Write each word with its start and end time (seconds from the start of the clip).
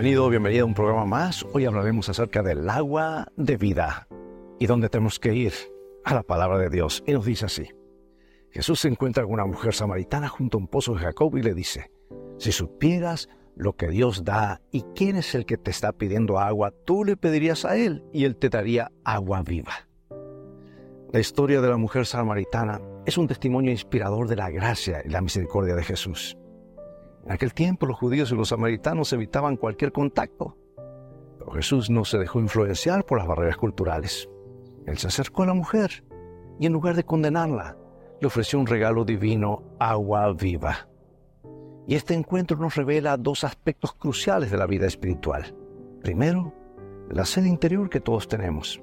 Bienvenido, 0.00 0.30
bienvenida 0.30 0.62
a 0.62 0.64
un 0.64 0.72
programa 0.72 1.04
más. 1.04 1.44
Hoy 1.52 1.66
hablaremos 1.66 2.08
acerca 2.08 2.42
del 2.42 2.70
agua 2.70 3.30
de 3.36 3.58
vida 3.58 4.08
y 4.58 4.64
dónde 4.64 4.88
tenemos 4.88 5.18
que 5.18 5.34
ir 5.34 5.52
a 6.06 6.14
la 6.14 6.22
palabra 6.22 6.56
de 6.56 6.70
Dios. 6.70 7.04
Y 7.06 7.12
nos 7.12 7.26
dice 7.26 7.44
así. 7.44 7.68
Jesús 8.50 8.80
se 8.80 8.88
encuentra 8.88 9.24
con 9.24 9.34
una 9.34 9.44
mujer 9.44 9.74
samaritana 9.74 10.28
junto 10.28 10.56
a 10.56 10.60
un 10.62 10.68
pozo 10.68 10.94
de 10.94 11.00
Jacob 11.00 11.36
y 11.36 11.42
le 11.42 11.52
dice, 11.52 11.90
si 12.38 12.50
supieras 12.50 13.28
lo 13.54 13.76
que 13.76 13.88
Dios 13.88 14.24
da 14.24 14.62
y 14.72 14.84
quién 14.94 15.16
es 15.16 15.34
el 15.34 15.44
que 15.44 15.58
te 15.58 15.70
está 15.70 15.92
pidiendo 15.92 16.38
agua, 16.38 16.72
tú 16.86 17.04
le 17.04 17.18
pedirías 17.18 17.66
a 17.66 17.76
él 17.76 18.02
y 18.10 18.24
él 18.24 18.36
te 18.36 18.48
daría 18.48 18.90
agua 19.04 19.42
viva. 19.42 19.86
La 21.12 21.20
historia 21.20 21.60
de 21.60 21.68
la 21.68 21.76
mujer 21.76 22.06
samaritana 22.06 22.80
es 23.04 23.18
un 23.18 23.28
testimonio 23.28 23.70
inspirador 23.70 24.28
de 24.28 24.36
la 24.36 24.48
gracia 24.48 25.02
y 25.04 25.10
la 25.10 25.20
misericordia 25.20 25.74
de 25.74 25.84
Jesús. 25.84 26.38
En 27.30 27.34
aquel 27.34 27.54
tiempo 27.54 27.86
los 27.86 27.96
judíos 27.96 28.32
y 28.32 28.34
los 28.34 28.48
samaritanos 28.48 29.12
evitaban 29.12 29.56
cualquier 29.56 29.92
contacto, 29.92 30.56
pero 31.38 31.52
Jesús 31.52 31.88
no 31.88 32.04
se 32.04 32.18
dejó 32.18 32.40
influenciar 32.40 33.06
por 33.06 33.18
las 33.18 33.28
barreras 33.28 33.56
culturales. 33.56 34.28
Él 34.84 34.98
se 34.98 35.06
acercó 35.06 35.44
a 35.44 35.46
la 35.46 35.54
mujer 35.54 36.02
y 36.58 36.66
en 36.66 36.72
lugar 36.72 36.96
de 36.96 37.04
condenarla, 37.04 37.76
le 38.20 38.26
ofreció 38.26 38.58
un 38.58 38.66
regalo 38.66 39.04
divino, 39.04 39.62
agua 39.78 40.32
viva. 40.32 40.88
Y 41.86 41.94
este 41.94 42.14
encuentro 42.14 42.56
nos 42.56 42.74
revela 42.74 43.16
dos 43.16 43.44
aspectos 43.44 43.92
cruciales 43.92 44.50
de 44.50 44.56
la 44.56 44.66
vida 44.66 44.88
espiritual. 44.88 45.54
Primero, 46.02 46.52
la 47.10 47.24
sed 47.24 47.44
interior 47.44 47.88
que 47.88 48.00
todos 48.00 48.26
tenemos. 48.26 48.82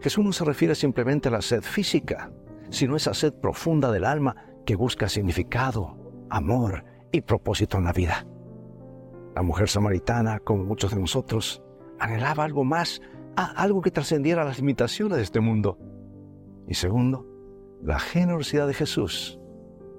Jesús 0.00 0.24
no 0.24 0.32
se 0.32 0.44
refiere 0.44 0.76
simplemente 0.76 1.30
a 1.30 1.32
la 1.32 1.42
sed 1.42 1.62
física, 1.62 2.30
sino 2.70 2.94
a 2.94 2.98
esa 2.98 3.12
sed 3.12 3.34
profunda 3.34 3.90
del 3.90 4.04
alma 4.04 4.36
que 4.64 4.76
busca 4.76 5.08
significado, 5.08 5.98
amor 6.30 6.84
y 7.16 7.20
propósito 7.22 7.78
en 7.78 7.84
la 7.84 7.92
vida. 7.92 8.26
La 9.34 9.42
mujer 9.42 9.68
samaritana, 9.68 10.38
como 10.40 10.64
muchos 10.64 10.92
de 10.92 11.00
nosotros, 11.00 11.62
anhelaba 11.98 12.44
algo 12.44 12.64
más, 12.64 13.00
algo 13.36 13.82
que 13.82 13.90
trascendiera 13.90 14.44
las 14.44 14.58
limitaciones 14.58 15.18
de 15.18 15.24
este 15.24 15.40
mundo. 15.40 15.78
Y 16.66 16.74
segundo, 16.74 17.26
la 17.82 17.98
generosidad 17.98 18.66
de 18.66 18.74
Jesús. 18.74 19.38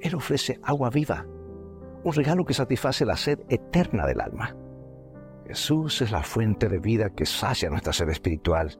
Él 0.01 0.15
ofrece 0.15 0.59
agua 0.63 0.89
viva, 0.89 1.25
un 2.03 2.13
regalo 2.13 2.45
que 2.45 2.53
satisface 2.53 3.05
la 3.05 3.17
sed 3.17 3.39
eterna 3.49 4.05
del 4.05 4.21
alma. 4.21 4.55
Jesús 5.47 6.01
es 6.01 6.11
la 6.11 6.23
fuente 6.23 6.67
de 6.67 6.79
vida 6.79 7.09
que 7.09 7.25
sacia 7.25 7.69
nuestra 7.69 7.93
sed 7.93 8.09
espiritual 8.09 8.77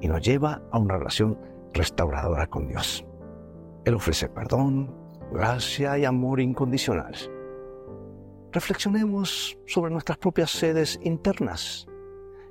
y 0.00 0.08
nos 0.08 0.22
lleva 0.22 0.62
a 0.70 0.78
una 0.78 0.96
relación 0.98 1.38
restauradora 1.72 2.46
con 2.46 2.68
Dios. 2.68 3.04
Él 3.84 3.94
ofrece 3.94 4.28
perdón, 4.28 4.94
gracia 5.32 5.98
y 5.98 6.04
amor 6.04 6.40
incondicional. 6.40 7.14
Reflexionemos 8.52 9.56
sobre 9.64 9.92
nuestras 9.92 10.18
propias 10.18 10.50
sedes 10.50 10.98
internas. 11.04 11.86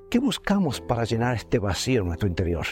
¿Qué 0.08 0.18
buscamos 0.18 0.80
para 0.80 1.04
llenar 1.04 1.36
este 1.36 1.58
vacío 1.58 2.00
en 2.00 2.06
nuestro 2.06 2.26
interior? 2.26 2.66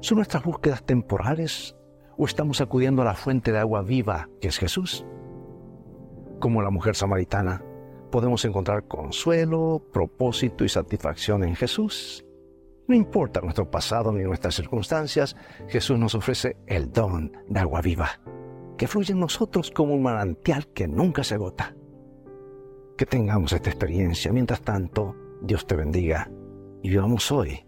¿Son 0.00 0.16
nuestras 0.18 0.44
búsquedas 0.44 0.84
temporales 0.84 1.76
o 2.16 2.24
estamos 2.24 2.60
acudiendo 2.60 3.02
a 3.02 3.06
la 3.06 3.16
fuente 3.16 3.50
de 3.50 3.58
agua 3.58 3.82
viva 3.82 4.28
que 4.40 4.46
es 4.46 4.58
Jesús? 4.58 5.04
Como 6.38 6.62
la 6.62 6.70
mujer 6.70 6.94
samaritana, 6.94 7.64
podemos 8.12 8.44
encontrar 8.44 8.86
consuelo, 8.86 9.84
propósito 9.92 10.64
y 10.64 10.68
satisfacción 10.68 11.42
en 11.42 11.56
Jesús. 11.56 12.24
No 12.86 12.94
importa 12.94 13.40
nuestro 13.40 13.68
pasado 13.68 14.12
ni 14.12 14.22
nuestras 14.22 14.54
circunstancias, 14.54 15.34
Jesús 15.66 15.98
nos 15.98 16.14
ofrece 16.14 16.56
el 16.68 16.92
don 16.92 17.32
de 17.48 17.58
agua 17.58 17.80
viva, 17.80 18.20
que 18.78 18.86
fluye 18.86 19.12
en 19.12 19.18
nosotros 19.18 19.72
como 19.72 19.94
un 19.94 20.04
manantial 20.04 20.68
que 20.68 20.86
nunca 20.86 21.24
se 21.24 21.34
agota 21.34 21.74
que 23.02 23.06
tengamos 23.06 23.52
esta 23.52 23.68
experiencia. 23.68 24.32
Mientras 24.32 24.60
tanto, 24.60 25.16
Dios 25.42 25.66
te 25.66 25.74
bendiga 25.74 26.30
y 26.84 26.88
vivamos 26.88 27.32
hoy 27.32 27.66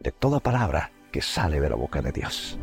de 0.00 0.10
toda 0.10 0.40
palabra 0.40 0.90
que 1.12 1.22
sale 1.22 1.60
de 1.60 1.70
la 1.70 1.76
boca 1.76 2.02
de 2.02 2.10
Dios. 2.10 2.58